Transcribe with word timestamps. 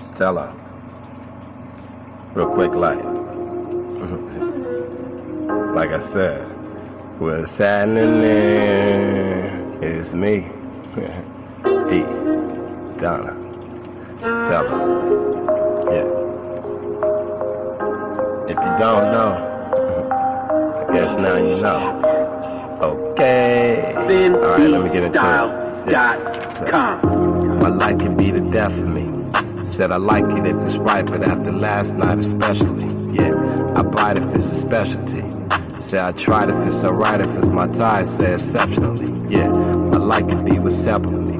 Stella. 0.00 0.54
Real 2.34 2.48
quick, 2.48 2.72
like, 2.74 3.02
like 5.74 5.90
I 5.90 5.98
said, 5.98 6.44
what's 7.18 7.56
happening 7.58 8.04
is 9.82 10.14
me, 10.14 10.40
D, 11.88 12.02
Donna, 13.00 13.32
Stella. 14.20 14.76
Yeah. 15.92 16.08
If 18.44 18.56
you 18.56 18.72
don't 18.78 19.06
know, 19.12 19.30
I 20.88 20.92
guess 20.94 21.16
now 21.16 21.36
you 21.36 21.62
know. 21.62 22.02
Okay. 22.82 23.94
Alright, 23.96 24.60
let 24.60 24.84
me 24.84 24.90
get 24.92 25.04
into 25.04 25.18
it. 25.18 25.22
ZenBeatStyle.com. 25.88 27.58
My 27.58 27.68
life 27.68 27.98
can 27.98 28.16
be 28.16 28.30
the 28.30 28.50
death 28.50 28.78
of 28.78 28.88
me. 28.88 29.04
Said 29.66 29.90
I 29.90 29.98
like 29.98 30.24
it 30.24 30.46
if 30.46 30.56
it's 30.62 30.76
right, 30.76 31.04
but 31.04 31.22
after 31.28 31.52
last 31.52 31.96
night 31.96 32.18
especially. 32.18 32.80
Yeah, 33.12 33.34
I 33.76 33.82
it 33.82 34.18
if 34.18 34.28
it's 34.36 34.50
a 34.52 34.54
specialty. 34.54 35.22
Say 35.68 36.00
I 36.00 36.12
tried 36.12 36.48
if 36.48 36.56
it's 36.66 36.82
alright, 36.84 37.20
if 37.20 37.28
it's 37.36 37.48
my 37.48 37.66
tie, 37.66 38.04
say 38.04 38.32
exceptionally. 38.32 39.04
Yeah, 39.28 39.48
my 39.92 39.98
life 39.98 40.28
can 40.28 40.44
be 40.46 40.58
what's 40.58 40.82
helping 40.84 41.24
me. 41.26 41.36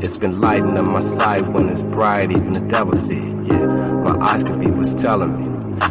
It's 0.00 0.16
been 0.16 0.40
lighting 0.40 0.76
up 0.78 0.84
my 0.84 1.00
sight 1.00 1.46
when 1.48 1.68
it's 1.68 1.82
bright, 1.82 2.30
even 2.30 2.52
the 2.52 2.60
devil 2.60 2.94
see 2.94 3.18
it. 3.18 3.34
Yeah, 3.52 3.94
my 4.02 4.24
eyes 4.24 4.42
can 4.42 4.58
be 4.58 4.70
what's 4.70 4.94
telling 5.02 5.36
me. 5.36 5.46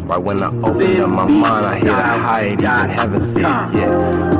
Right 0.09 0.23
when 0.23 0.41
I 0.41 0.47
open 0.47 1.01
up 1.01 1.09
my 1.09 1.27
mind, 1.27 1.65
I 1.65 1.75
hear 1.75 1.93
the 1.93 2.13
hide, 2.25 2.61
even 2.61 2.89
heaven 2.89 3.21
see 3.21 3.41
it. 3.41 3.61
Yeah, 3.77 3.93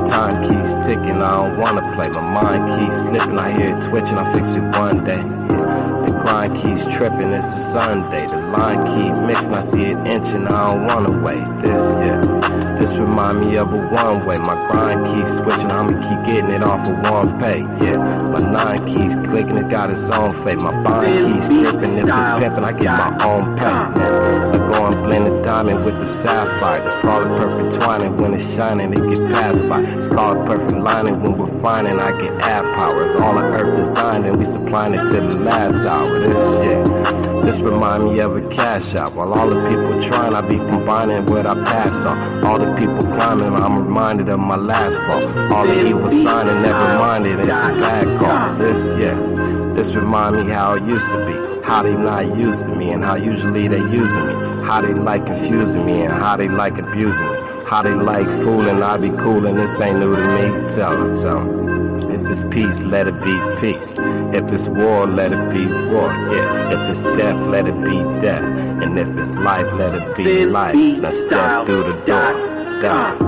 time 0.09 0.49
keeps 0.49 0.73
ticking, 0.87 1.21
I 1.21 1.45
don't 1.45 1.59
wanna 1.59 1.81
play. 1.93 2.09
My 2.09 2.25
mind 2.41 2.63
keeps 2.79 3.01
slipping, 3.03 3.37
I 3.37 3.51
hear 3.53 3.69
it 3.73 3.81
twitching, 3.85 4.17
I 4.17 4.33
fix 4.33 4.55
it 4.57 4.65
one 4.79 5.03
day. 5.05 5.54
The 5.87 6.11
grind 6.25 6.57
keeps 6.57 6.87
tripping, 6.95 7.31
it's 7.31 7.53
a 7.53 7.59
Sunday. 7.59 8.25
The 8.27 8.41
line 8.57 8.77
keep 8.95 9.23
mixing, 9.25 9.55
I 9.55 9.61
see 9.61 9.85
it 9.85 9.97
inching, 10.05 10.47
I 10.47 10.67
don't 10.67 10.85
wanna 10.85 11.23
wait. 11.23 11.45
This, 11.61 11.83
yeah, 12.05 12.14
remind 13.25 13.49
me 13.49 13.57
of 13.57 13.73
a 13.73 13.81
one 13.89 14.25
way. 14.25 14.37
My 14.37 14.53
grind 14.53 15.13
keeps 15.13 15.37
switching, 15.37 15.71
I'ma 15.71 15.93
keep 16.05 16.21
getting 16.25 16.55
it 16.55 16.63
off 16.63 16.87
of 16.87 16.95
one 17.09 17.39
pay. 17.41 17.59
Yeah, 17.81 17.97
my 18.29 18.41
nine 18.41 18.81
keeps 18.85 19.19
clicking, 19.19 19.57
it 19.57 19.71
got 19.71 19.89
its 19.89 20.09
own 20.11 20.31
fate. 20.43 20.57
My 20.57 20.71
bond 20.83 21.07
keeps 21.07 21.47
dripping, 21.47 21.93
if 21.95 22.05
it's 22.05 22.39
pimping, 22.39 22.63
I 22.63 22.71
get 22.77 22.91
my 22.91 23.17
own 23.25 23.57
pay. 23.57 23.65
Yeah, 23.65 24.53
I 24.53 24.57
go 24.71 24.85
and 24.85 24.95
blend 25.05 25.31
the 25.31 25.43
diamond 25.43 25.85
with 25.85 25.97
the 25.99 26.05
sapphire. 26.05 26.83
Just 26.83 26.99
call 27.01 27.21
it 27.21 27.31
perfect 27.39 27.81
twining 27.81 28.17
when 28.17 28.33
it's 28.33 28.55
shining, 28.55 28.93
it 28.93 29.03
get 29.15 29.33
passed 29.33 29.69
by. 29.69 29.81
Just 29.81 30.11
call 30.13 30.31
it 30.37 30.47
perfect 30.47 30.77
lining 30.77 31.21
when 31.21 31.37
we're 31.37 31.61
finding, 31.63 31.99
I 31.99 32.11
get 32.21 32.33
app 32.43 32.63
power. 32.77 33.23
All 33.23 33.35
the 33.35 33.43
earth 33.57 33.79
is 33.79 33.89
dying, 33.89 34.23
then 34.23 34.37
we 34.37 34.45
supplying 34.45 34.93
it 34.93 35.01
to 35.01 35.19
the 35.21 35.39
last 35.41 35.85
hour. 35.87 36.19
This 36.19 36.41
shit, 36.67 37.34
this 37.45 37.63
remind 37.63 38.03
me 38.03 38.19
of 38.19 38.35
a 38.35 38.49
cash 38.49 38.95
out. 38.95 39.15
While 39.15 39.33
all 39.33 39.47
the 39.47 39.61
people 39.69 40.01
trying, 40.01 40.33
I 40.33 40.41
be 40.49 40.57
combining 40.57 41.25
what 41.27 41.45
I 41.47 41.53
pass 41.53 42.07
on. 42.07 42.45
All 42.45 42.57
the 42.57 42.73
people 42.79 43.05
climbing, 43.15 43.53
I'm 43.53 43.75
reminded 43.75 44.29
of 44.29 44.39
my 44.39 44.55
last 44.55 44.97
fall. 45.05 45.53
All 45.53 45.67
the 45.67 45.87
evil 45.87 46.07
signing, 46.07 46.61
never 46.61 46.99
minded, 46.99 47.39
it's 47.39 47.49
a 47.49 47.79
bad 47.79 48.19
call. 48.19 48.57
This, 48.57 48.97
yeah, 48.97 49.15
this 49.73 49.93
remind 49.93 50.37
me 50.37 50.51
how 50.51 50.73
it 50.73 50.83
used 50.83 51.09
to 51.11 51.17
be. 51.25 51.63
How 51.63 51.83
they 51.83 51.95
not 51.95 52.35
used 52.35 52.65
to 52.67 52.75
me 52.75 52.91
and 52.91 53.03
how 53.03 53.15
usually 53.15 53.67
they 53.67 53.79
using 53.79 54.27
me. 54.27 54.33
How 54.65 54.81
they 54.81 54.93
like 54.93 55.25
confusing 55.25 55.85
me 55.85 56.01
and 56.01 56.13
how 56.13 56.35
they 56.35 56.47
like 56.47 56.77
abusing 56.77 57.31
me. 57.31 57.39
How 57.67 57.81
they 57.81 57.93
like 57.93 58.27
fooling, 58.27 58.81
I 58.83 58.97
be 58.97 59.09
coolin', 59.09 59.55
this 59.55 59.79
ain't 59.81 59.99
new 59.99 60.15
to 60.15 60.21
me. 60.21 60.75
Tell 60.75 60.91
them, 60.91 61.17
tell 61.17 61.39
them. 61.43 61.84
If 62.25 62.31
it's 62.31 62.43
peace, 62.45 62.81
let 62.81 63.05
it 63.07 63.13
be 63.21 63.39
peace. 63.61 63.93
If 64.33 64.51
it's 64.51 64.67
war, 64.67 65.05
let 65.05 65.31
it 65.31 65.53
be 65.53 65.67
war. 65.93 66.09
Yeah. 66.33 66.71
If 66.73 66.89
it's 66.89 67.03
death, 67.03 67.47
let 67.49 67.67
it 67.67 67.79
be 67.83 67.99
death. 68.19 68.43
And 68.81 68.97
if 68.97 69.15
it's 69.15 69.31
life, 69.33 69.71
let 69.73 69.93
it 69.93 70.17
be 70.17 70.45
life. 70.47 70.73
Now 70.73 71.09
step 71.11 71.67
through 71.67 71.83
the 71.83 72.03
door. 72.07 72.81
God, 72.81 73.21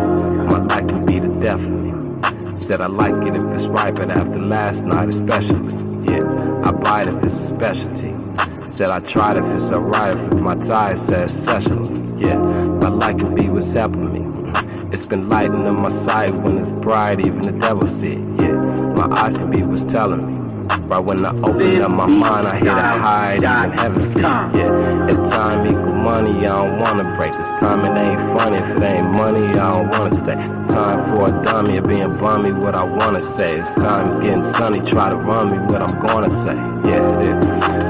my 0.49 0.57
life 0.57 0.87
can 0.87 1.05
be 1.05 1.19
the 1.19 1.27
death 1.39 1.63
of 1.63 1.69
me. 1.69 2.57
Said 2.57 2.81
I 2.81 2.87
like 2.87 3.27
it 3.27 3.35
if 3.35 3.43
it's 3.53 3.67
right, 3.67 3.93
but 3.93 4.09
after 4.09 4.39
last 4.39 4.83
night 4.83 5.09
especially. 5.09 6.11
Yeah, 6.11 6.63
I 6.65 6.71
buy 6.71 7.01
it 7.03 7.07
if 7.07 7.23
it's 7.23 7.37
a 7.37 7.43
specialty. 7.43 8.15
Said 8.67 8.89
I 8.89 8.99
tried 9.01 9.37
if 9.37 9.45
it's 9.45 9.71
alright, 9.71 10.15
if 10.15 10.41
my 10.41 10.55
tie 10.55 10.95
says 10.95 11.43
special. 11.43 11.85
Yeah, 12.19 12.39
my 12.39 12.89
life 12.89 13.19
can 13.19 13.35
be 13.35 13.47
what's 13.47 13.75
me. 13.75 14.37
It's 14.91 15.05
been 15.05 15.29
lighting 15.29 15.67
on 15.67 15.81
my 15.81 15.89
side 15.89 16.33
when 16.43 16.57
it's 16.57 16.71
bright, 16.71 17.19
even 17.19 17.41
the 17.41 17.51
devil 17.51 17.85
see 17.85 18.07
it. 18.07 18.41
Yeah, 18.41 18.66
my 18.97 19.07
eyes 19.21 19.37
can 19.37 19.51
be 19.51 19.63
what's 19.63 19.83
telling 19.83 20.25
me. 20.25 20.33
Right 20.87 20.99
when 20.99 21.23
I 21.23 21.29
open 21.29 21.81
up 21.81 21.91
my 21.91 22.07
mind, 22.07 22.47
I 22.47 22.55
hear 22.57 22.73
the 22.73 22.81
hide, 22.81 23.37
even 23.37 23.77
heaven 23.77 24.01
it. 24.01 24.57
Yeah, 24.57 25.09
if 25.11 25.31
time 25.31 25.67
equal 25.67 25.86
money, 26.17 26.47
I 26.47 26.65
don't 26.65 26.79
wanna 26.79 27.03
break. 27.15 27.33
This 27.33 27.51
time 27.61 27.79
it 27.79 27.93
ain't 28.01 28.21
funny, 28.33 28.57
if 28.57 28.77
it 28.77 28.83
ain't 28.83 29.09
money, 29.17 29.45
I 29.53 29.71
don't 29.71 29.89
wanna 29.93 30.11
stay. 30.11 30.41
Time 30.73 30.99
for 31.07 31.29
a 31.29 31.43
dummy, 31.43 31.77
of 31.77 31.85
being 31.85 32.13
bummy, 32.19 32.53
what 32.53 32.73
I 32.73 32.83
wanna 32.83 33.19
say. 33.19 33.53
It's 33.53 33.73
time, 33.73 34.07
it's 34.07 34.19
getting 34.19 34.43
sunny, 34.43 34.81
try 34.81 35.09
to 35.09 35.17
run 35.17 35.47
me, 35.51 35.57
what 35.69 35.81
I'm 35.81 35.95
gonna 36.05 36.29
say. 36.29 36.57
Yeah, 36.89 37.27
it. 37.27 37.37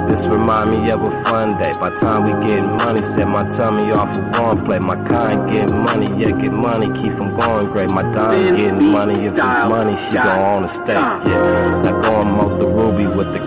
This 0.09 0.27
remind 0.31 0.71
me 0.71 0.89
of 0.91 1.01
a 1.01 1.11
fun 1.25 1.57
day. 1.61 1.71
By 1.79 1.95
time 1.95 2.21
we 2.27 2.33
getting 2.43 2.71
money, 2.83 2.99
set 2.99 3.27
my 3.27 3.43
tummy 3.55 3.91
off 3.91 4.11
of 4.17 4.39
one 4.39 4.65
play. 4.65 4.79
My 4.79 4.95
kind 5.07 5.49
getting 5.49 5.77
money, 5.83 6.07
yeah, 6.19 6.31
get 6.41 6.51
money, 6.51 6.87
keep 6.99 7.13
from 7.13 7.31
going 7.37 7.67
great. 7.71 7.89
My 7.89 8.03
dime 8.03 8.55
getting 8.55 8.91
money, 8.91 9.13
if 9.13 9.35
it's 9.35 9.69
money, 9.71 9.95
she 9.95 10.13
gon' 10.15 10.41
own 10.51 10.65
a 10.65 10.67
state. 10.67 10.99
Yeah, 11.31 11.81
now 11.83 12.01
go 12.03 12.11
and 12.19 12.59
the 12.59 12.67
ruby 12.67 13.07
with 13.07 13.31
the 13.35 13.46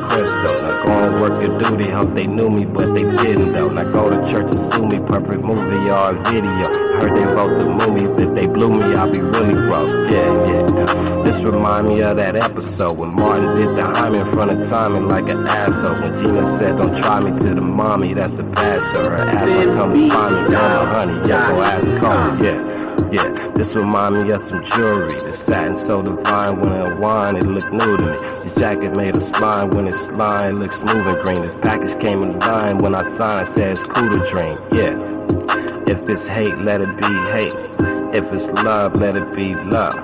work 1.41 1.63
your 1.63 1.71
duty, 1.73 1.91
hope 1.91 2.15
they 2.15 2.27
knew 2.27 2.51
me, 2.51 2.65
but 2.67 2.95
they 2.95 3.03
didn't 3.03 3.53
though. 3.53 3.73
Now 3.73 3.93
go 3.93 4.09
to 4.09 4.33
church 4.33 4.51
and 4.51 4.59
sue 4.59 4.87
me, 4.87 4.99
perfect 5.07 5.43
movie 5.43 5.91
or 5.91 6.13
video. 6.29 6.67
Heard 7.01 7.13
they 7.17 7.27
vote 7.35 7.59
the 7.59 7.67
movie, 7.67 8.23
if 8.23 8.35
they 8.35 8.47
blew 8.47 8.71
me, 8.71 8.95
I'll 8.95 9.13
be 9.13 9.21
really 9.21 9.55
broke. 9.69 9.91
Yeah, 10.11 10.31
yeah. 10.51 11.23
This 11.25 11.39
remind 11.47 11.87
me 11.87 12.03
of 12.03 12.17
that 12.17 12.37
episode 12.37 13.01
when 13.01 13.15
Martin 13.15 13.57
did 13.57 13.77
the 13.77 13.85
hyme 13.85 14.15
in 14.15 14.27
front 14.33 14.55
of 14.55 14.69
Tommy 14.69 15.01
like 15.01 15.29
an 15.31 15.47
asshole. 15.47 15.97
When 16.01 16.13
Gina 16.23 16.45
said, 16.45 16.77
Don't 16.77 16.97
try 16.97 17.21
me 17.21 17.39
to 17.41 17.55
the 17.55 17.65
mommy, 17.65 18.15
that's 18.15 18.39
a 18.41 18.45
show. 18.45 18.51
Her 18.51 19.21
ass 19.21 19.75
come 19.75 19.91
and 19.91 20.13
find 20.13 20.33
me 20.33 20.57
honey. 20.91 21.29
Yeah, 21.29 21.47
go 21.47 21.63
ask 21.63 21.89
Cody. 22.01 22.45
Yeah. 22.45 22.90
Yeah, 23.11 23.27
this 23.59 23.75
remind 23.77 24.15
me 24.15 24.31
of 24.31 24.41
some 24.41 24.63
jewelry. 24.65 25.19
The 25.19 25.31
satin 25.31 25.75
so 25.75 26.01
divine 26.01 26.61
when 26.61 26.73
it 26.79 26.99
wine, 27.01 27.37
it 27.37 27.45
look 27.45 27.67
new 27.73 27.97
to 27.97 28.07
me. 28.07 28.15
The 28.15 28.55
jacket 28.55 28.97
made 28.97 29.17
of 29.17 29.23
slime 29.23 29.71
when 29.71 29.89
it's 29.89 30.07
slime, 30.07 30.51
it 30.51 30.55
looks 30.55 30.77
smooth 30.79 31.09
and 31.09 31.19
green. 31.25 31.43
This 31.43 31.55
package 31.61 32.01
came 32.01 32.23
in 32.23 32.39
line 32.39 32.79
when 32.79 32.95
I 32.95 33.03
signed, 33.03 33.49
said 33.49 33.73
it's 33.73 33.83
cool 33.83 34.07
to 34.07 34.23
drink. 34.31 34.55
Yeah, 34.71 34.95
if 35.91 36.09
it's 36.09 36.29
hate, 36.29 36.55
let 36.63 36.87
it 36.87 36.93
be 37.03 37.13
hate. 37.35 37.59
If 38.15 38.33
it's 38.33 38.49
love, 38.63 38.95
let 38.97 39.17
it 39.17 39.35
be 39.35 39.53
love. 39.53 39.95